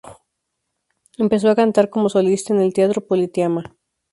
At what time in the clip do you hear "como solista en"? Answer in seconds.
1.91-2.61